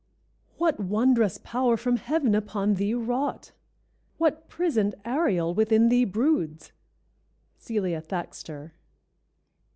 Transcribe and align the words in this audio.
_)"What 0.57 0.79
wondrous 0.79 1.37
power 1.37 1.77
from 1.77 1.97
heaven 1.97 2.33
upon 2.33 2.73
thee 2.73 2.95
wrought? 2.95 3.51
What 4.17 4.49
prisoned 4.49 4.95
Ariel 5.05 5.53
within 5.53 5.89
thee 5.89 6.05
broods?" 6.05 6.71
—_Celia 7.61 8.03
Thaxter. 8.03 8.71